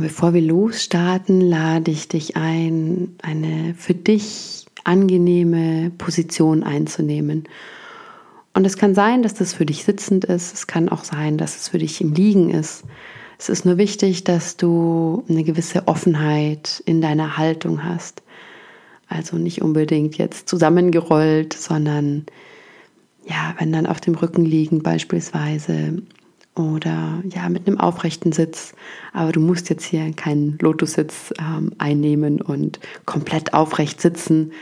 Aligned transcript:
bevor 0.00 0.34
wir 0.34 0.42
losstarten, 0.42 1.40
lade 1.40 1.90
ich 1.90 2.08
dich 2.08 2.36
ein, 2.36 3.16
eine 3.22 3.74
für 3.76 3.94
dich 3.94 4.66
angenehme 4.84 5.90
Position 5.98 6.62
einzunehmen. 6.62 7.44
Und 8.54 8.64
es 8.64 8.76
kann 8.76 8.94
sein, 8.94 9.22
dass 9.22 9.34
das 9.34 9.52
für 9.52 9.66
dich 9.66 9.84
sitzend 9.84 10.24
ist. 10.24 10.54
Es 10.54 10.66
kann 10.66 10.88
auch 10.88 11.04
sein, 11.04 11.36
dass 11.36 11.56
es 11.56 11.68
für 11.68 11.78
dich 11.78 12.00
im 12.00 12.14
Liegen 12.14 12.50
ist. 12.50 12.84
Es 13.38 13.48
ist 13.48 13.66
nur 13.66 13.76
wichtig, 13.76 14.24
dass 14.24 14.56
du 14.56 15.24
eine 15.28 15.44
gewisse 15.44 15.88
Offenheit 15.88 16.82
in 16.86 17.02
deiner 17.02 17.36
Haltung 17.36 17.84
hast. 17.84 18.22
Also 19.08 19.36
nicht 19.36 19.60
unbedingt 19.60 20.16
jetzt 20.16 20.48
zusammengerollt, 20.48 21.52
sondern 21.52 22.24
ja, 23.26 23.54
wenn 23.58 23.72
dann 23.72 23.86
auf 23.86 24.00
dem 24.00 24.14
Rücken 24.14 24.44
liegen 24.44 24.82
beispielsweise 24.82 26.02
oder 26.56 27.22
ja, 27.28 27.48
mit 27.48 27.66
einem 27.66 27.78
aufrechten 27.78 28.32
Sitz. 28.32 28.74
Aber 29.12 29.32
du 29.32 29.40
musst 29.40 29.68
jetzt 29.68 29.84
hier 29.84 30.10
keinen 30.12 30.58
Lotussitz 30.60 31.32
ähm, 31.38 31.72
einnehmen 31.78 32.40
und 32.40 32.80
komplett 33.04 33.54
aufrecht 33.54 34.00
sitzen. 34.00 34.52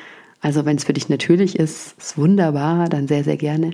Also 0.41 0.65
wenn 0.65 0.77
es 0.77 0.85
für 0.85 0.93
dich 0.93 1.09
natürlich 1.09 1.59
ist, 1.59 1.97
ist 1.99 2.19
wunderbar, 2.19 2.89
dann 2.89 3.09
sehr, 3.09 3.25
sehr 3.25 3.37
gerne. 3.37 3.71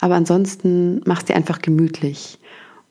Aber 0.00 0.16
ansonsten 0.16 1.00
mach 1.06 1.22
dir 1.22 1.36
einfach 1.36 1.62
gemütlich 1.62 2.38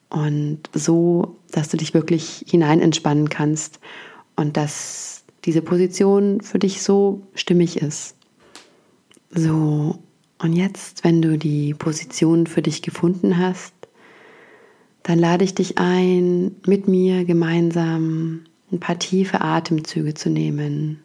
und 0.09 0.59
so, 0.73 1.35
dass 1.51 1.69
du 1.69 1.77
dich 1.77 1.93
wirklich 1.93 2.45
hinein 2.47 2.79
entspannen 2.79 3.29
kannst 3.29 3.79
und 4.35 4.57
dass 4.57 5.23
diese 5.45 5.61
Position 5.61 6.41
für 6.41 6.59
dich 6.59 6.81
so 6.81 7.23
stimmig 7.33 7.81
ist. 7.81 8.15
So, 9.31 9.99
und 10.39 10.53
jetzt, 10.53 11.03
wenn 11.03 11.21
du 11.21 11.37
die 11.37 11.73
Position 11.73 12.47
für 12.47 12.61
dich 12.61 12.81
gefunden 12.81 13.37
hast, 13.37 13.73
dann 15.03 15.19
lade 15.19 15.43
ich 15.43 15.55
dich 15.55 15.77
ein, 15.77 16.55
mit 16.65 16.87
mir 16.87 17.25
gemeinsam 17.25 18.41
ein 18.71 18.79
paar 18.79 18.99
tiefe 18.99 19.41
Atemzüge 19.41 20.13
zu 20.13 20.29
nehmen. 20.29 21.01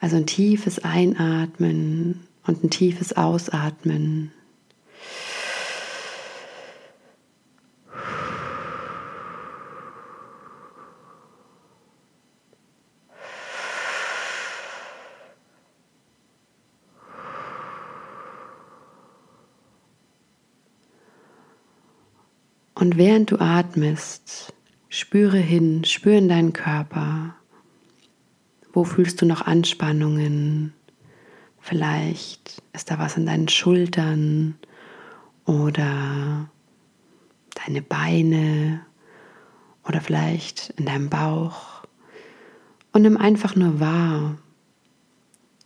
Also 0.00 0.16
ein 0.16 0.26
tiefes 0.26 0.80
Einatmen 0.80 2.26
und 2.46 2.64
ein 2.64 2.70
tiefes 2.70 3.12
Ausatmen. 3.16 4.32
Und 22.82 22.96
während 22.96 23.30
du 23.30 23.38
atmest, 23.38 24.52
spüre 24.88 25.38
hin, 25.38 25.84
spüre 25.84 26.16
in 26.16 26.28
deinen 26.28 26.52
Körper. 26.52 27.36
Wo 28.72 28.82
fühlst 28.82 29.22
du 29.22 29.24
noch 29.24 29.42
Anspannungen? 29.42 30.74
Vielleicht 31.60 32.60
ist 32.72 32.90
da 32.90 32.98
was 32.98 33.16
in 33.16 33.24
deinen 33.24 33.46
Schultern 33.46 34.56
oder 35.44 36.50
deine 37.54 37.82
Beine 37.82 38.80
oder 39.86 40.00
vielleicht 40.00 40.70
in 40.70 40.86
deinem 40.86 41.08
Bauch. 41.08 41.84
Und 42.92 43.02
nimm 43.02 43.16
einfach 43.16 43.54
nur 43.54 43.78
wahr 43.78 44.38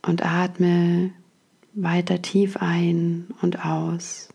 und 0.02 0.22
atme 0.22 1.14
weiter 1.72 2.20
tief 2.20 2.58
ein 2.58 3.28
und 3.40 3.64
aus. 3.64 4.28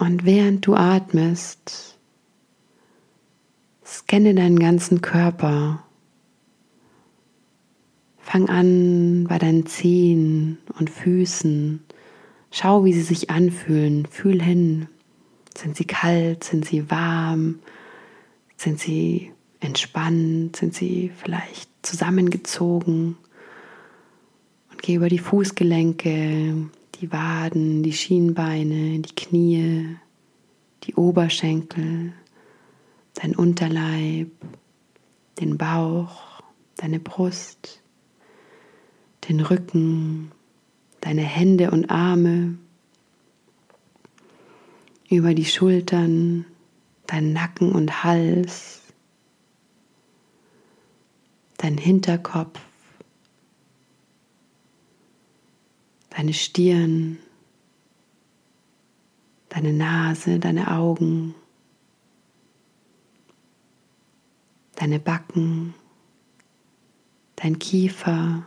Und 0.00 0.24
während 0.24 0.66
du 0.66 0.74
atmest, 0.74 1.98
scanne 3.84 4.34
deinen 4.34 4.58
ganzen 4.58 5.02
Körper. 5.02 5.84
Fang 8.16 8.48
an 8.48 9.26
bei 9.28 9.38
deinen 9.38 9.66
Zehen 9.66 10.56
und 10.78 10.88
Füßen. 10.88 11.84
Schau, 12.50 12.86
wie 12.86 12.94
sie 12.94 13.02
sich 13.02 13.28
anfühlen. 13.28 14.06
Fühl 14.06 14.42
hin. 14.42 14.88
Sind 15.54 15.76
sie 15.76 15.84
kalt? 15.84 16.44
Sind 16.44 16.64
sie 16.64 16.90
warm? 16.90 17.58
Sind 18.56 18.80
sie 18.80 19.32
entspannt? 19.60 20.56
Sind 20.56 20.72
sie 20.72 21.12
vielleicht 21.14 21.68
zusammengezogen? 21.82 23.18
Und 24.72 24.82
geh 24.82 24.94
über 24.94 25.10
die 25.10 25.18
Fußgelenke, 25.18 26.70
die 27.00 27.10
Waden, 27.12 27.82
die 27.82 27.92
Schienbeine, 27.94 28.98
die 28.98 29.14
Knie, 29.14 29.96
die 30.84 30.94
Oberschenkel, 30.94 32.12
dein 33.14 33.34
Unterleib, 33.34 34.30
den 35.40 35.56
Bauch, 35.56 36.42
deine 36.76 37.00
Brust, 37.00 37.82
den 39.28 39.40
Rücken, 39.40 40.30
deine 41.00 41.22
Hände 41.22 41.70
und 41.70 41.90
Arme, 41.90 42.58
über 45.08 45.34
die 45.34 45.46
Schultern, 45.46 46.44
dein 47.06 47.32
Nacken 47.32 47.72
und 47.72 48.04
Hals, 48.04 48.82
dein 51.56 51.78
Hinterkopf, 51.78 52.60
deine 56.10 56.32
Stirn, 56.32 57.18
deine 59.48 59.72
Nase, 59.72 60.38
deine 60.38 60.70
Augen, 60.70 61.34
deine 64.76 64.98
Backen, 64.98 65.74
dein 67.36 67.58
Kiefer. 67.58 68.46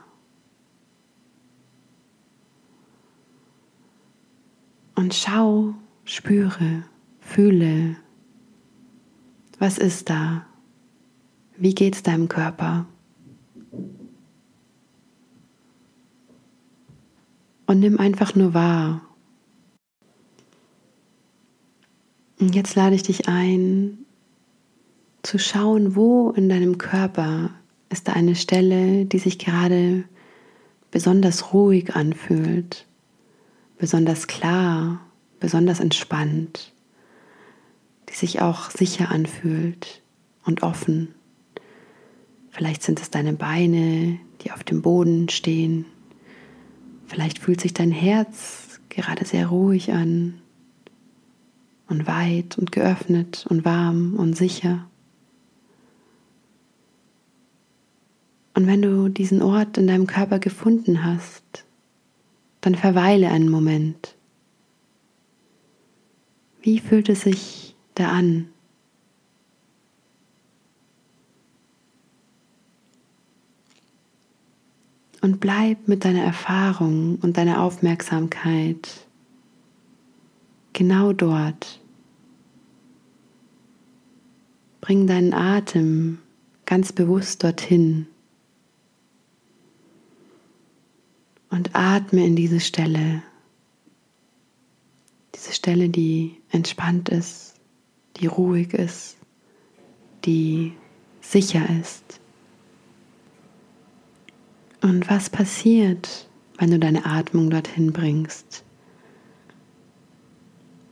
Und 4.95 5.13
schau, 5.13 5.73
spüre, 6.05 6.83
fühle, 7.19 7.97
was 9.59 9.77
ist 9.77 10.09
da? 10.09 10.45
Wie 11.55 11.73
geht's 11.73 12.03
deinem 12.03 12.27
Körper? 12.27 12.85
Und 17.73 17.79
nimm 17.79 17.99
einfach 17.99 18.35
nur 18.35 18.53
wahr. 18.53 19.01
Und 22.39 22.53
jetzt 22.53 22.75
lade 22.75 22.93
ich 22.93 23.01
dich 23.01 23.27
ein, 23.27 24.05
zu 25.23 25.39
schauen, 25.39 25.95
wo 25.95 26.29
in 26.29 26.49
deinem 26.49 26.77
Körper 26.77 27.49
ist 27.89 28.07
da 28.07 28.13
eine 28.13 28.35
Stelle, 28.35 29.05
die 29.05 29.17
sich 29.17 29.39
gerade 29.39 30.03
besonders 30.91 31.51
ruhig 31.51 31.95
anfühlt, 31.95 32.85
besonders 33.79 34.27
klar, 34.27 34.99
besonders 35.39 35.79
entspannt, 35.79 36.73
die 38.09 38.13
sich 38.13 38.39
auch 38.39 38.69
sicher 38.69 39.09
anfühlt 39.09 40.03
und 40.45 40.61
offen. 40.61 41.15
Vielleicht 42.51 42.83
sind 42.83 43.01
es 43.01 43.09
deine 43.09 43.33
Beine, 43.33 44.19
die 44.43 44.51
auf 44.51 44.63
dem 44.63 44.83
Boden 44.83 45.27
stehen. 45.29 45.85
Vielleicht 47.13 47.37
fühlt 47.37 47.61
sich 47.61 47.75
dein 47.75 47.91
Herz 47.91 48.79
gerade 48.89 49.23
sehr 49.23 49.45
ruhig 49.45 49.91
an 49.91 50.41
und 51.87 52.07
weit 52.07 52.57
und 52.57 52.71
geöffnet 52.71 53.45
und 53.47 53.63
warm 53.63 54.15
und 54.15 54.35
sicher. 54.35 54.87
Und 58.55 58.65
wenn 58.65 58.81
du 58.81 59.09
diesen 59.09 59.43
Ort 59.43 59.77
in 59.77 59.85
deinem 59.85 60.07
Körper 60.07 60.39
gefunden 60.39 61.05
hast, 61.05 61.65
dann 62.61 62.73
verweile 62.73 63.29
einen 63.29 63.49
Moment. 63.49 64.15
Wie 66.63 66.79
fühlt 66.79 67.09
es 67.09 67.21
sich 67.21 67.75
da 67.93 68.09
an? 68.09 68.49
Und 75.23 75.39
bleib 75.39 75.87
mit 75.87 76.03
deiner 76.03 76.21
Erfahrung 76.21 77.15
und 77.21 77.37
deiner 77.37 77.61
Aufmerksamkeit 77.63 79.07
genau 80.73 81.13
dort. 81.13 81.79
Bring 84.81 85.07
deinen 85.07 85.33
Atem 85.33 86.19
ganz 86.65 86.91
bewusst 86.91 87.41
dorthin 87.41 88.05
und 91.49 91.73
atme 91.73 92.25
in 92.25 92.35
diese 92.35 92.59
Stelle. 92.59 93.23
Diese 95.35 95.53
Stelle, 95.53 95.87
die 95.87 96.35
entspannt 96.51 97.07
ist, 97.07 97.53
die 98.17 98.27
ruhig 98.27 98.73
ist, 98.73 99.15
die 100.25 100.73
sicher 101.21 101.65
ist. 101.79 102.19
Und 104.83 105.09
was 105.09 105.29
passiert, 105.29 106.27
wenn 106.57 106.69
du 106.69 106.77
deine 106.77 107.05
Atmung 107.05 107.49
dorthin 107.49 107.93
bringst? 107.93 108.65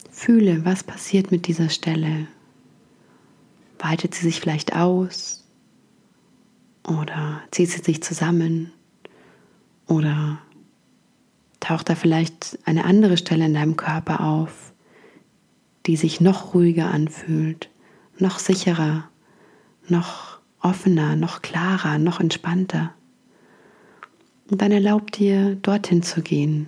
Fühle, 0.09 0.63
was 0.63 0.81
passiert 0.81 1.29
mit 1.29 1.45
dieser 1.45 1.67
Stelle. 1.67 2.27
Weitet 3.79 4.15
sie 4.15 4.21
sich 4.21 4.39
vielleicht 4.39 4.73
aus 4.73 5.43
oder 6.87 7.41
zieht 7.51 7.69
sie 7.69 7.81
sich 7.81 8.01
zusammen 8.01 8.71
oder 9.87 10.37
taucht 11.59 11.89
da 11.89 11.95
vielleicht 11.95 12.59
eine 12.63 12.85
andere 12.85 13.17
Stelle 13.17 13.45
in 13.45 13.53
deinem 13.53 13.75
Körper 13.75 14.21
auf, 14.21 14.71
die 15.85 15.97
sich 15.97 16.21
noch 16.21 16.53
ruhiger 16.53 16.91
anfühlt, 16.91 17.69
noch 18.17 18.39
sicherer, 18.39 19.09
noch 19.89 20.39
offener, 20.61 21.17
noch 21.17 21.41
klarer, 21.41 21.97
noch 21.97 22.21
entspannter. 22.21 22.93
Und 24.51 24.61
dann 24.61 24.73
erlaub 24.73 25.13
dir, 25.13 25.55
dorthin 25.55 26.03
zu 26.03 26.21
gehen. 26.21 26.67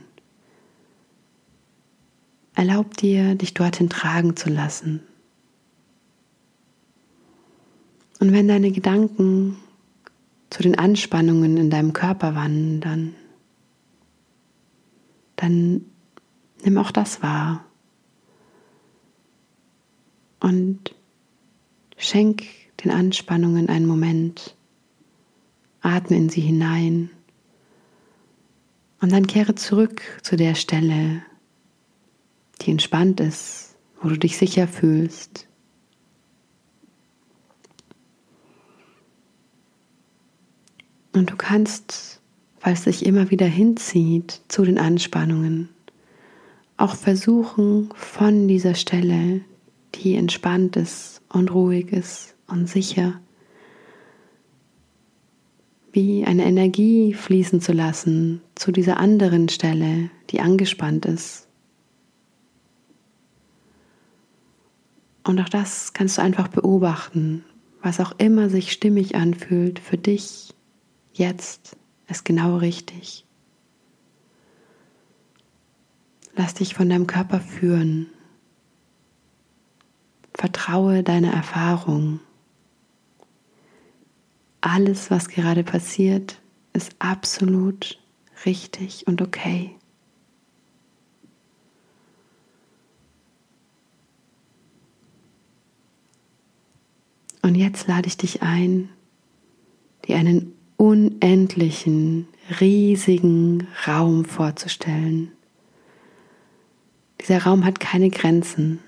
Erlaub 2.55 2.95
dir, 2.95 3.35
dich 3.35 3.53
dorthin 3.53 3.89
tragen 3.89 4.37
zu 4.37 4.49
lassen. 4.49 5.01
Und 8.21 8.31
wenn 8.31 8.47
deine 8.47 8.71
Gedanken 8.71 9.57
zu 10.49 10.63
den 10.63 10.77
Anspannungen 10.77 11.57
in 11.57 11.69
deinem 11.69 11.91
Körper 11.91 12.35
wandern, 12.35 13.15
dann 15.35 15.83
nimm 16.63 16.77
auch 16.77 16.91
das 16.91 17.21
wahr. 17.21 17.65
Und 20.39 20.95
schenk 21.97 22.45
den 22.81 22.91
Anspannungen 22.91 23.67
einen 23.67 23.87
Moment. 23.87 24.55
Atme 25.81 26.15
in 26.15 26.29
sie 26.29 26.39
hinein. 26.39 27.09
Und 29.03 29.11
dann 29.11 29.27
kehre 29.27 29.53
zurück 29.53 30.01
zu 30.21 30.37
der 30.37 30.55
Stelle, 30.55 31.23
die 32.61 32.71
entspannt 32.71 33.19
ist, 33.19 33.75
wo 34.01 34.07
du 34.07 34.17
dich 34.17 34.37
sicher 34.37 34.65
fühlst. 34.65 35.45
Und 41.11 41.31
du 41.31 41.35
kannst, 41.35 42.21
falls 42.59 42.79
es 42.79 42.99
sich 42.99 43.05
immer 43.05 43.29
wieder 43.29 43.45
hinzieht 43.45 44.39
zu 44.47 44.63
den 44.63 44.77
Anspannungen, 44.77 45.67
auch 46.77 46.95
versuchen, 46.95 47.89
von 47.95 48.47
dieser 48.47 48.73
Stelle, 48.73 49.41
die 49.95 50.15
entspannt 50.15 50.77
ist 50.77 51.21
und 51.27 51.53
ruhig 51.53 51.91
ist 51.91 52.35
und 52.47 52.69
sicher, 52.69 53.19
wie 55.93 56.25
eine 56.25 56.43
Energie 56.43 57.13
fließen 57.13 57.61
zu 57.61 57.71
lassen 57.71 58.41
zu 58.55 58.71
dieser 58.71 58.97
anderen 58.97 59.47
Stelle, 59.47 60.09
die 60.31 60.41
angespannt 60.41 61.05
ist. 61.05 61.47
Und 65.23 65.39
auch 65.39 65.49
das 65.49 65.93
kannst 65.93 66.17
du 66.17 66.21
einfach 66.21 66.49
beobachten, 66.49 67.45
was 67.81 67.99
auch 67.99 68.13
immer 68.17 68.49
sich 68.49 68.71
stimmig 68.71 69.15
anfühlt 69.15 69.79
für 69.79 69.97
dich 69.97 70.53
jetzt 71.13 71.77
ist 72.07 72.25
genau 72.25 72.57
richtig. 72.57 73.25
Lass 76.35 76.55
dich 76.55 76.73
von 76.73 76.89
deinem 76.89 77.07
Körper 77.07 77.39
führen. 77.39 78.07
Vertraue 80.33 81.03
deiner 81.03 81.31
Erfahrung. 81.31 82.19
Alles, 84.65 85.11
was 85.11 85.27
gerade 85.27 85.61
passiert, 85.61 86.39
ist 86.71 86.95
absolut 86.99 87.99
richtig 88.45 89.05
und 89.07 89.21
okay. 89.21 89.75
Und 97.41 97.55
jetzt 97.55 97.89
lade 97.89 98.07
ich 98.07 98.15
dich 98.15 98.41
ein, 98.41 98.87
dir 100.07 100.15
einen 100.15 100.53
unendlichen, 100.77 102.29
riesigen 102.61 103.67
Raum 103.85 104.23
vorzustellen. 104.23 105.33
Dieser 107.19 107.43
Raum 107.43 107.65
hat 107.65 107.81
keine 107.81 108.09
Grenzen 108.09 108.79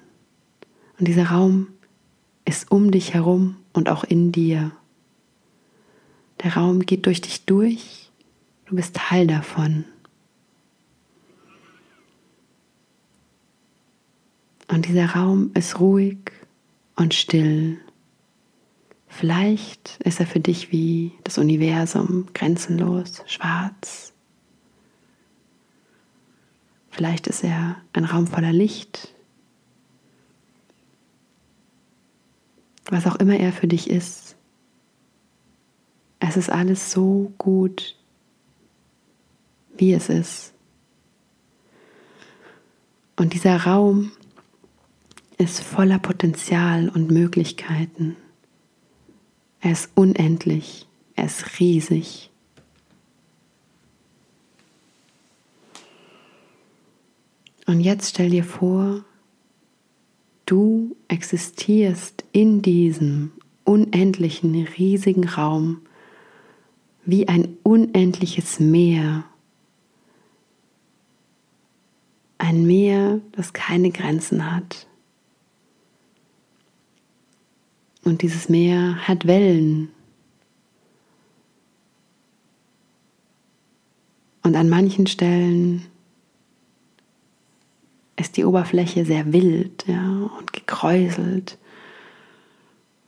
und 0.98 1.10
dieser 1.10 1.32
Raum 1.32 1.68
ist 2.46 2.72
um 2.72 2.92
dich 2.92 3.14
herum 3.14 3.58
und 3.74 3.90
auch 3.90 4.06
in 4.06 4.32
dir. 4.32 4.72
Der 6.46 6.56
Raum 6.56 6.82
geht 6.82 7.08
durch 7.08 7.22
dich 7.22 7.44
durch, 7.46 8.12
du 8.68 8.76
bist 8.76 8.96
Teil 8.96 9.26
davon. 9.26 9.84
Und 14.68 14.88
dieser 14.88 15.08
Raum 15.08 15.50
ist 15.56 15.80
ruhig 15.80 16.20
und 16.96 17.14
still 17.16 17.80
Vielleicht 19.08 19.98
ist 20.04 20.20
er 20.20 20.28
für 20.28 20.42
dich 20.42 20.72
wie 20.74 21.14
das 21.24 21.38
Universum, 21.38 22.28
grenzenlos, 22.34 23.24
schwarz. 23.28 24.14
Vielleicht 26.92 27.26
ist 27.26 27.44
er 27.44 27.78
ein 27.94 28.04
Raum 28.04 28.28
voller 28.28 28.52
Licht. 28.52 29.16
Was 32.88 33.08
auch 33.08 33.16
immer 33.16 33.38
er 33.38 33.52
für 33.52 33.68
dich 33.68 33.90
ist. 33.90 34.35
Es 36.28 36.38
ist 36.38 36.50
alles 36.50 36.92
so 36.92 37.32
gut, 37.38 37.96
wie 39.78 39.94
es 39.94 40.10
ist. 40.10 40.54
Und 43.16 43.34
dieser 43.34 43.58
Raum 43.58 44.12
ist 45.38 45.62
voller 45.62 46.00
Potenzial 46.00 46.90
und 46.90 47.12
Möglichkeiten. 47.12 48.16
Er 49.62 49.74
ist 49.74 49.92
unendlich. 49.94 50.88
Er 51.16 51.26
ist 51.26 51.60
riesig. 51.60 52.32
Und 57.68 57.82
jetzt 57.82 58.10
stell 58.10 58.32
dir 58.32 58.44
vor, 58.44 59.06
du 60.48 60.96
existierst 61.08 62.26
in 62.32 62.64
diesem 62.64 63.32
unendlichen, 63.64 64.56
riesigen 64.56 65.30
Raum 65.30 65.82
wie 67.06 67.28
ein 67.28 67.58
unendliches 67.64 68.60
Meer. 68.60 69.24
Ein 72.38 72.66
Meer, 72.66 73.22
das 73.32 73.54
keine 73.54 73.92
Grenzen 73.92 74.52
hat. 74.52 74.88
Und 78.04 78.22
dieses 78.22 78.50
Meer 78.50 79.08
hat 79.08 79.26
Wellen. 79.26 79.90
Und 84.44 84.56
an 84.56 84.70
manchen 84.70 85.08
Stellen 85.08 85.88
ist 88.16 88.38
die 88.38 88.46
Oberfläche 88.46 89.06
sehr 89.06 89.34
wild 89.34 89.86
ja, 89.88 90.30
und 90.38 90.54
gekräuselt. 90.54 91.58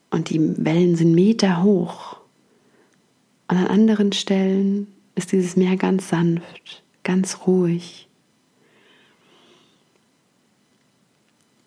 Und 0.10 0.30
die 0.30 0.66
Wellen 0.66 0.96
sind 0.96 1.13
Meter 1.13 1.62
hoch. 1.63 2.17
Und 3.48 3.58
an 3.58 3.68
anderen 3.68 4.12
Stellen 4.12 4.88
ist 5.16 5.32
dieses 5.32 5.56
Meer 5.56 5.77
ganz 5.77 6.10
sanft, 6.10 6.84
ganz 7.04 7.48
ruhig. 7.48 8.08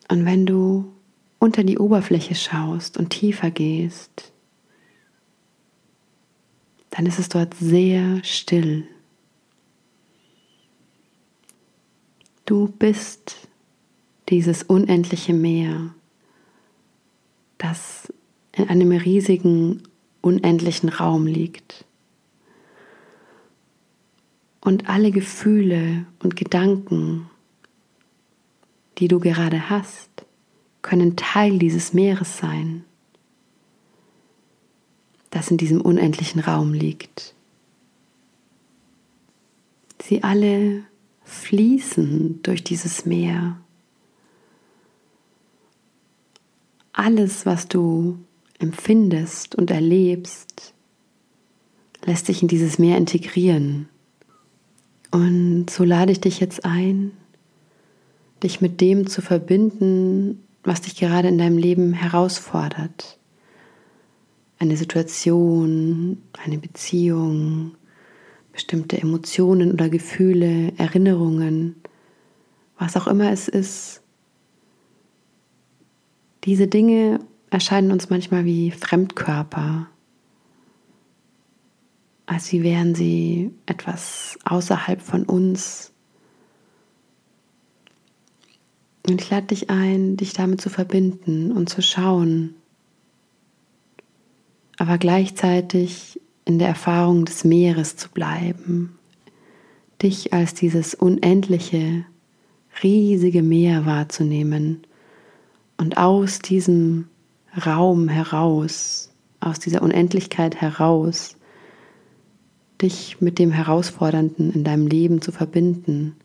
Und 0.09 0.25
wenn 0.27 0.45
du 0.45 0.93
unter 1.39 1.65
die 1.65 1.79
Oberfläche 1.79 2.35
schaust 2.35 2.99
und 2.99 3.11
tiefer 3.11 3.51
gehst, 3.51 4.33
dann 6.91 7.07
ist 7.07 7.19
es 7.19 7.29
dort 7.29 7.55
sehr 7.55 8.23
still. 8.25 8.87
Du 12.45 12.67
bist 12.67 13.49
dieses 14.29 14.65
unendliche 14.65 15.33
Meer, 15.33 15.95
das 17.59 18.13
in 18.53 18.69
einem 18.69 18.91
riesigen, 18.91 19.83
unendlichen 20.21 20.89
Raum 20.89 21.27
liegt. 21.27 21.85
Und 24.61 24.89
alle 24.89 25.11
Gefühle 25.11 26.05
und 26.23 26.37
Gedanken, 26.37 27.31
die 28.99 29.09
du 29.09 29.19
gerade 29.19 29.71
hast, 29.71 30.11
können 30.83 31.17
Teil 31.17 31.59
dieses 31.59 31.93
Meeres 31.93 32.39
sein, 32.39 32.85
das 35.31 35.51
in 35.51 35.57
diesem 35.57 35.81
unendlichen 35.81 36.41
Raum 36.41 36.75
liegt. 36.75 37.35
Sie 40.03 40.23
alle 40.23 40.85
fließen 41.25 42.43
durch 42.43 42.65
dieses 42.65 43.07
Meer. 43.07 43.61
Alles, 46.93 47.47
was 47.47 47.69
du 47.69 48.19
empfindest 48.61 49.57
und 49.57 49.71
erlebst, 49.71 50.75
lässt 52.05 52.27
sich 52.27 52.43
in 52.43 52.49
dieses 52.49 52.79
Meer 52.79 52.97
integrieren. 52.97 53.89
Und 55.11 55.71
so 55.71 55.83
lade 55.83 56.13
ich 56.13 56.21
dich 56.21 56.39
jetzt 56.39 56.65
ein, 56.65 57.13
dich 58.43 58.61
mit 58.61 58.81
dem 58.81 59.07
zu 59.07 59.23
verbinden, 59.23 60.45
was 60.63 60.83
dich 60.83 60.97
gerade 60.97 61.29
in 61.29 61.39
deinem 61.39 61.59
Leben 61.59 61.93
herausfordert. 61.95 63.19
Eine 64.59 64.77
Situation, 64.77 66.23
eine 66.45 66.59
Beziehung, 66.59 67.73
bestimmte 68.53 68.99
Emotionen 68.99 69.73
oder 69.73 69.89
Gefühle, 69.89 70.73
Erinnerungen, 70.77 71.77
was 72.79 72.97
auch 72.97 73.07
immer 73.07 73.33
es 73.33 73.49
ist. 73.49 74.03
Diese 76.45 76.67
Dinge 76.67 77.21
erscheinen 77.51 77.91
uns 77.91 78.11
manchmal 78.11 78.45
wie 78.45 78.71
Fremdkörper, 78.71 79.89
als 82.27 82.53
wie 82.53 82.63
wären 82.63 82.95
sie 82.95 83.51
etwas 83.67 84.39
außerhalb 84.45 85.03
von 85.03 85.25
uns. 85.25 85.93
Und 89.09 89.21
ich 89.21 89.31
lade 89.31 89.49
dich 89.49 89.69
ein, 89.69 90.17
dich 90.17 90.33
damit 90.33 90.61
zu 90.61 90.71
verbinden 90.71 91.51
und 91.51 91.69
zu 91.69 91.83
schauen, 91.83 92.55
aber 94.79 94.97
gleichzeitig 94.99 96.21
in 96.45 96.59
der 96.59 96.69
Erfahrung 96.69 97.25
des 97.25 97.45
Meeres 97.45 97.97
zu 97.97 98.09
bleiben, 98.09 98.97
dich 100.01 100.33
als 100.33 100.55
dieses 100.55 100.95
unendliche, 100.95 102.05
riesige 102.83 103.43
Meer 103.43 103.85
wahrzunehmen 103.87 104.87
und 105.77 105.99
aus 105.99 106.39
diesem 106.39 107.09
Raum 107.57 108.09
heraus, 108.09 109.11
aus 109.41 109.59
dieser 109.59 109.83
Unendlichkeit 109.83 110.57
heraus, 110.61 111.37
dich 112.81 113.21
mit 113.21 113.39
dem 113.39 113.51
Herausfordernden 113.51 114.53
in 114.53 114.65
deinem 114.65 114.87
Leben 114.87 115.21
zu 115.21 115.33
verbinden. 115.33 116.17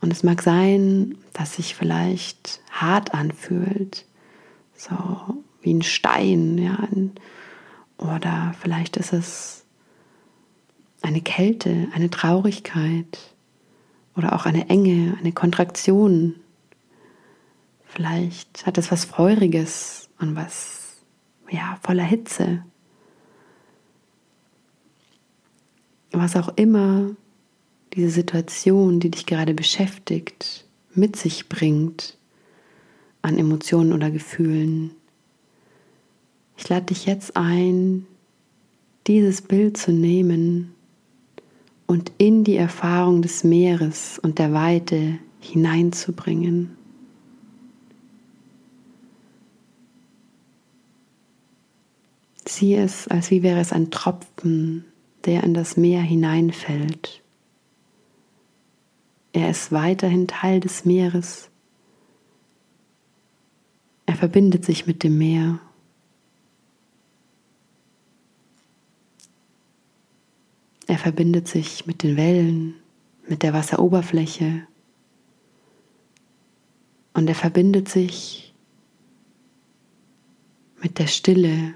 Und 0.00 0.12
es 0.12 0.22
mag 0.22 0.42
sein, 0.42 1.16
dass 1.32 1.56
sich 1.56 1.74
vielleicht 1.74 2.60
hart 2.70 3.14
anfühlt, 3.14 4.06
so 4.74 4.96
wie 5.60 5.74
ein 5.74 5.82
Stein, 5.82 6.58
ja, 6.58 6.88
oder 7.98 8.54
vielleicht 8.60 8.96
ist 8.96 9.12
es 9.12 9.64
eine 11.02 11.20
Kälte, 11.20 11.88
eine 11.94 12.10
Traurigkeit 12.10 13.18
oder 14.16 14.34
auch 14.34 14.46
eine 14.46 14.68
Enge, 14.68 15.16
eine 15.18 15.32
Kontraktion. 15.32 16.36
Vielleicht 17.94 18.64
hat 18.64 18.78
es 18.78 18.90
was 18.90 19.04
Feuriges 19.04 20.08
und 20.18 20.34
was 20.34 20.96
ja 21.50 21.78
voller 21.82 22.04
Hitze. 22.04 22.64
Was 26.10 26.36
auch 26.36 26.56
immer 26.56 27.10
diese 27.92 28.08
Situation, 28.08 28.98
die 28.98 29.10
dich 29.10 29.26
gerade 29.26 29.52
beschäftigt, 29.52 30.66
mit 30.94 31.16
sich 31.16 31.50
bringt 31.50 32.16
an 33.20 33.36
Emotionen 33.36 33.92
oder 33.92 34.10
Gefühlen. 34.10 34.92
Ich 36.56 36.68
lade 36.70 36.86
dich 36.86 37.04
jetzt 37.04 37.36
ein, 37.36 38.06
dieses 39.06 39.42
Bild 39.42 39.76
zu 39.76 39.92
nehmen 39.92 40.74
und 41.86 42.10
in 42.16 42.42
die 42.42 42.56
Erfahrung 42.56 43.20
des 43.20 43.44
Meeres 43.44 44.18
und 44.18 44.38
der 44.38 44.54
Weite 44.54 45.18
hineinzubringen. 45.40 46.78
Sieh 52.62 52.76
es, 52.76 53.08
als 53.08 53.32
wie 53.32 53.42
wäre 53.42 53.58
es 53.58 53.72
ein 53.72 53.90
Tropfen, 53.90 54.84
der 55.24 55.42
in 55.42 55.52
das 55.52 55.76
Meer 55.76 56.00
hineinfällt. 56.00 57.20
Er 59.32 59.50
ist 59.50 59.72
weiterhin 59.72 60.28
Teil 60.28 60.60
des 60.60 60.84
Meeres. 60.84 61.50
Er 64.06 64.14
verbindet 64.14 64.64
sich 64.64 64.86
mit 64.86 65.02
dem 65.02 65.18
Meer. 65.18 65.58
Er 70.86 70.98
verbindet 70.98 71.48
sich 71.48 71.84
mit 71.88 72.04
den 72.04 72.16
Wellen, 72.16 72.76
mit 73.26 73.42
der 73.42 73.54
Wasseroberfläche. 73.54 74.68
Und 77.12 77.26
er 77.26 77.34
verbindet 77.34 77.88
sich 77.88 78.54
mit 80.80 81.00
der 81.00 81.08
Stille 81.08 81.74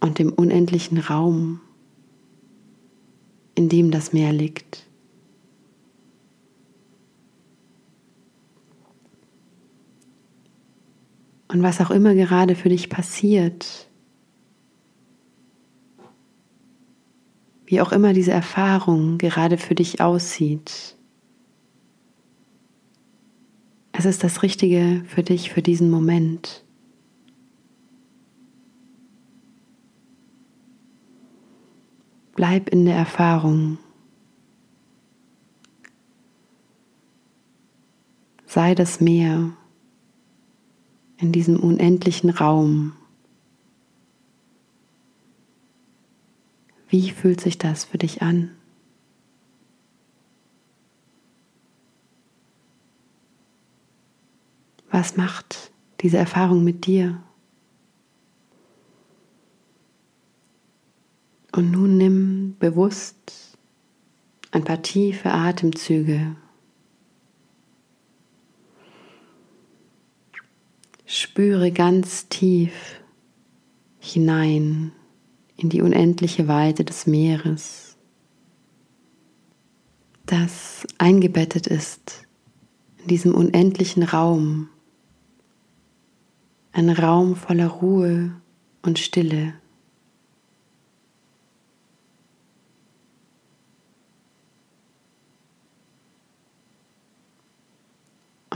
und 0.00 0.18
dem 0.18 0.32
unendlichen 0.32 0.98
Raum, 0.98 1.60
in 3.54 3.68
dem 3.68 3.90
das 3.90 4.12
Meer 4.12 4.32
liegt. 4.32 4.86
Und 11.48 11.62
was 11.62 11.80
auch 11.80 11.90
immer 11.90 12.14
gerade 12.14 12.54
für 12.54 12.68
dich 12.68 12.90
passiert, 12.90 13.88
wie 17.64 17.80
auch 17.80 17.92
immer 17.92 18.12
diese 18.12 18.32
Erfahrung 18.32 19.18
gerade 19.18 19.58
für 19.58 19.74
dich 19.74 20.00
aussieht. 20.00 20.96
Es 23.92 24.04
ist 24.04 24.22
das 24.22 24.42
Richtige 24.42 25.02
für 25.06 25.22
dich 25.22 25.50
für 25.50 25.60
diesen 25.60 25.90
Moment. 25.90 26.64
Bleib 32.38 32.68
in 32.68 32.84
der 32.84 32.94
Erfahrung. 32.94 33.78
Sei 38.46 38.76
das 38.76 39.00
Meer 39.00 39.56
in 41.16 41.32
diesem 41.32 41.58
unendlichen 41.58 42.30
Raum. 42.30 42.92
Wie 46.88 47.10
fühlt 47.10 47.40
sich 47.40 47.58
das 47.58 47.82
für 47.82 47.98
dich 47.98 48.22
an? 48.22 48.52
Was 54.92 55.16
macht 55.16 55.72
diese 56.02 56.18
Erfahrung 56.18 56.62
mit 56.62 56.86
dir? 56.86 57.20
Und 61.58 61.72
nun 61.72 61.96
nimm 61.96 62.17
bewusst 62.70 63.56
ein 64.50 64.62
paar 64.62 64.82
tiefe 64.82 65.30
Atemzüge. 65.30 66.36
Spüre 71.06 71.72
ganz 71.72 72.28
tief 72.28 73.00
hinein 73.98 74.92
in 75.56 75.70
die 75.70 75.80
unendliche 75.80 76.46
Weite 76.46 76.84
des 76.84 77.06
Meeres, 77.06 77.96
das 80.26 80.86
eingebettet 80.98 81.66
ist 81.66 82.26
in 82.98 83.08
diesem 83.08 83.34
unendlichen 83.34 84.02
Raum, 84.02 84.68
ein 86.72 86.90
Raum 86.90 87.34
voller 87.34 87.68
Ruhe 87.68 88.32
und 88.82 88.98
Stille. 88.98 89.54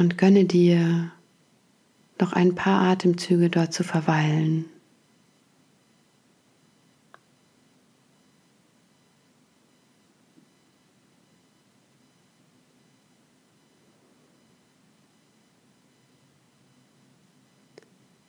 Und 0.02 0.18
gönne 0.18 0.46
dir 0.46 1.12
noch 2.18 2.32
ein 2.32 2.56
paar 2.56 2.90
Atemzüge 2.90 3.48
dort 3.48 3.72
zu 3.72 3.84
verweilen. 3.84 4.64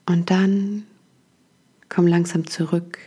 Und 0.06 0.30
dann 0.30 0.86
komm 1.90 2.06
langsam 2.06 2.46
zurück. 2.46 3.00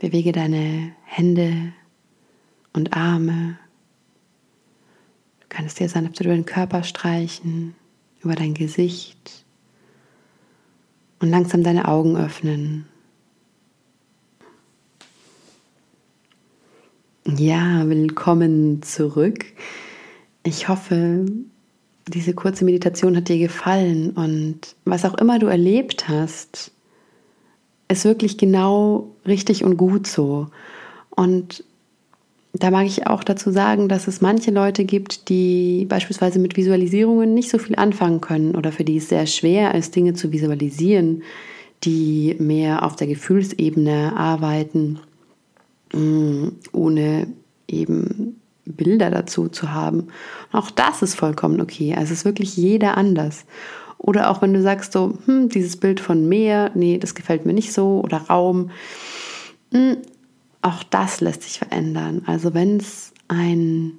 Bewege 0.00 0.32
deine 0.32 0.90
Hände 1.04 1.72
und 2.72 2.96
Arme. 2.96 3.61
Du 5.52 5.58
kannst 5.58 5.80
dir 5.80 5.88
sanft 5.90 6.18
über 6.18 6.32
den 6.32 6.46
Körper 6.46 6.82
streichen, 6.82 7.74
über 8.22 8.34
dein 8.34 8.54
Gesicht 8.54 9.44
und 11.20 11.28
langsam 11.28 11.62
deine 11.62 11.88
Augen 11.88 12.16
öffnen. 12.16 12.86
Ja, 17.26 17.86
willkommen 17.86 18.80
zurück. 18.80 19.44
Ich 20.42 20.70
hoffe, 20.70 21.26
diese 22.08 22.32
kurze 22.32 22.64
Meditation 22.64 23.14
hat 23.14 23.28
dir 23.28 23.36
gefallen 23.38 24.12
und 24.12 24.74
was 24.86 25.04
auch 25.04 25.18
immer 25.18 25.38
du 25.38 25.48
erlebt 25.48 26.08
hast, 26.08 26.72
ist 27.88 28.06
wirklich 28.06 28.38
genau 28.38 29.14
richtig 29.26 29.64
und 29.64 29.76
gut 29.76 30.06
so. 30.06 30.46
Und 31.10 31.62
da 32.54 32.70
mag 32.70 32.86
ich 32.86 33.06
auch 33.06 33.24
dazu 33.24 33.50
sagen, 33.50 33.88
dass 33.88 34.08
es 34.08 34.20
manche 34.20 34.50
Leute 34.50 34.84
gibt, 34.84 35.28
die 35.30 35.86
beispielsweise 35.88 36.38
mit 36.38 36.56
Visualisierungen 36.56 37.32
nicht 37.32 37.48
so 37.48 37.58
viel 37.58 37.76
anfangen 37.76 38.20
können 38.20 38.54
oder 38.54 38.72
für 38.72 38.84
die 38.84 38.98
es 38.98 39.08
sehr 39.08 39.26
schwer 39.26 39.74
ist, 39.74 39.96
Dinge 39.96 40.12
zu 40.12 40.32
visualisieren, 40.32 41.22
die 41.84 42.36
mehr 42.38 42.84
auf 42.84 42.94
der 42.96 43.06
Gefühlsebene 43.06 44.12
arbeiten, 44.14 45.00
mm, 45.94 46.48
ohne 46.72 47.26
eben 47.68 48.40
Bilder 48.66 49.10
dazu 49.10 49.48
zu 49.48 49.72
haben. 49.72 50.08
Und 50.52 50.58
auch 50.58 50.70
das 50.70 51.00
ist 51.00 51.14
vollkommen 51.14 51.60
okay. 51.60 51.94
Also 51.94 52.12
es 52.12 52.20
ist 52.20 52.24
wirklich 52.24 52.56
jeder 52.56 52.98
anders. 52.98 53.46
Oder 53.96 54.30
auch 54.30 54.42
wenn 54.42 54.52
du 54.52 54.60
sagst 54.60 54.92
so, 54.92 55.16
hm, 55.24 55.48
dieses 55.48 55.76
Bild 55.76 56.00
von 56.00 56.28
Meer, 56.28 56.70
nee, 56.74 56.98
das 56.98 57.14
gefällt 57.14 57.46
mir 57.46 57.54
nicht 57.54 57.72
so, 57.72 58.00
oder 58.04 58.18
Raum, 58.18 58.70
hm, 59.72 59.96
auch 60.62 60.82
das 60.84 61.20
lässt 61.20 61.42
sich 61.42 61.58
verändern. 61.58 62.22
Also 62.26 62.54
wenn 62.54 62.78
es 62.78 63.12
ein 63.28 63.94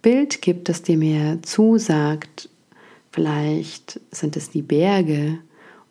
Bild 0.00 0.40
gibt, 0.40 0.68
das 0.68 0.82
dir 0.82 0.96
mehr 0.96 1.42
zusagt, 1.42 2.48
vielleicht 3.10 4.00
sind 4.10 4.36
es 4.36 4.50
die 4.50 4.62
Berge 4.62 5.38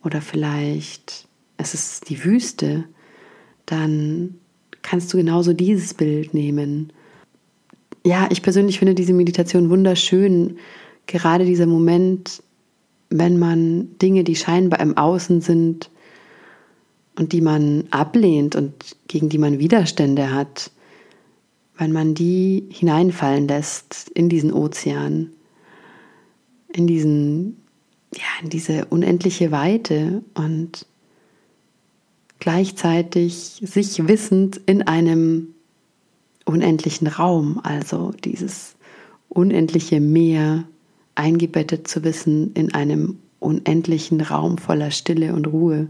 oder 0.04 0.22
vielleicht 0.22 1.28
ist 1.58 1.74
es 1.74 2.02
die 2.02 2.24
Wüste, 2.24 2.86
dann 3.66 4.36
kannst 4.82 5.14
du 5.14 5.18
genauso 5.18 5.52
dieses 5.52 5.94
Bild 5.94 6.34
nehmen. 6.34 6.94
Ja, 8.06 8.28
ich 8.32 8.42
persönlich 8.42 8.80
finde 8.80 8.96
diese 8.96 9.14
Meditation 9.14 9.70
wunderschön. 9.70 10.58
Gerade 11.08 11.44
dieser 11.44 11.66
Moment, 11.66 12.42
wenn 13.10 13.38
man 13.38 13.98
Dinge, 14.02 14.24
die 14.24 14.36
scheinbar 14.36 14.80
im 14.80 14.96
Außen 14.96 15.42
sind, 15.42 15.90
und 17.18 17.34
die 17.34 17.42
man 17.42 17.86
ablehnt 17.90 18.56
und 18.56 18.74
gegen 19.08 19.30
die 19.30 19.38
man 19.38 19.60
Widerstände 19.60 20.34
hat, 20.34 20.72
weil 21.78 21.90
man 21.90 22.14
die 22.14 22.68
hineinfallen 22.70 23.48
lässt 23.48 24.10
in 24.14 24.30
diesen 24.30 24.54
Ozean, 24.54 25.32
in 26.74 26.88
diesen, 26.88 27.58
ja, 28.14 28.44
in 28.44 28.50
diese 28.50 28.86
unendliche 28.86 29.52
Weite 29.52 30.24
und 30.36 30.86
gleichzeitig 32.40 33.62
sich 33.64 34.08
wissend 34.08 34.62
in 34.66 34.84
einem 34.84 35.56
unendlichen 36.46 37.08
Raum, 37.08 37.60
also 37.64 38.12
dieses 38.24 38.76
unendliche 39.28 40.00
Meer 40.00 40.66
eingebettet 41.16 41.88
zu 41.88 42.04
wissen 42.04 42.54
in 42.54 42.74
einem 42.74 43.18
unendlichen 43.40 44.22
Raum 44.22 44.58
voller 44.58 44.92
Stille 44.92 45.34
und 45.34 45.48
Ruhe. 45.48 45.88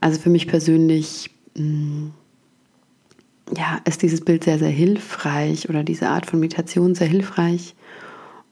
Also 0.00 0.20
für 0.20 0.30
mich 0.30 0.46
persönlich 0.46 1.30
mm, 1.56 2.08
ja, 3.56 3.80
ist 3.84 4.02
dieses 4.02 4.20
Bild 4.20 4.44
sehr, 4.44 4.58
sehr 4.58 4.70
hilfreich 4.70 5.68
oder 5.68 5.82
diese 5.82 6.08
Art 6.08 6.26
von 6.26 6.40
Meditation 6.40 6.94
sehr 6.94 7.08
hilfreich. 7.08 7.74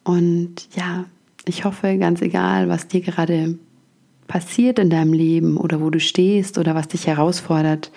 Und 0.04 0.68
ja, 0.74 1.04
ich 1.44 1.64
hoffe, 1.64 1.96
ganz 1.98 2.22
egal, 2.22 2.68
was 2.68 2.88
dir 2.88 3.00
gerade 3.00 3.58
passiert 4.26 4.78
in 4.78 4.90
deinem 4.90 5.12
Leben 5.12 5.56
oder 5.56 5.80
wo 5.80 5.90
du 5.90 6.00
stehst 6.00 6.58
oder 6.58 6.74
was 6.74 6.88
dich 6.88 7.06
herausfordert, 7.06 7.92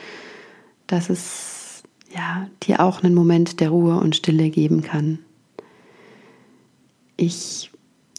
dass 0.87 1.09
es 1.09 1.83
ja, 2.13 2.47
dir 2.63 2.79
auch 2.79 3.03
einen 3.03 3.13
Moment 3.13 3.59
der 3.59 3.69
Ruhe 3.69 3.99
und 3.99 4.15
Stille 4.15 4.49
geben 4.49 4.81
kann. 4.81 5.19
Ich 7.17 7.71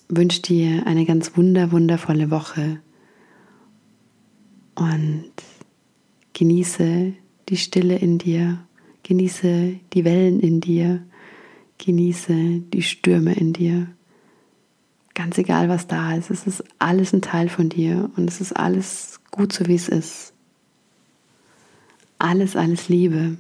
wünsche 0.08 0.42
dir 0.42 0.86
eine 0.86 1.04
ganz 1.04 1.36
wunder, 1.36 1.72
wundervolle 1.72 2.30
Woche 2.30 2.80
und 4.80 5.30
genieße 6.32 7.12
die 7.50 7.56
Stille 7.58 7.96
in 7.96 8.16
dir, 8.16 8.58
genieße 9.02 9.74
die 9.92 10.04
Wellen 10.06 10.40
in 10.40 10.62
dir, 10.62 11.04
genieße 11.76 12.60
die 12.72 12.82
Stürme 12.82 13.34
in 13.34 13.52
dir. 13.52 13.88
Ganz 15.12 15.36
egal, 15.36 15.68
was 15.68 15.86
da 15.86 16.14
ist, 16.14 16.30
es 16.30 16.46
ist 16.46 16.64
alles 16.78 17.12
ein 17.12 17.20
Teil 17.20 17.50
von 17.50 17.68
dir 17.68 18.10
und 18.16 18.26
es 18.26 18.40
ist 18.40 18.54
alles 18.54 19.20
gut 19.30 19.52
so, 19.52 19.66
wie 19.66 19.74
es 19.74 19.90
ist. 19.90 20.32
Alles, 22.18 22.56
alles 22.56 22.88
Liebe. 22.88 23.36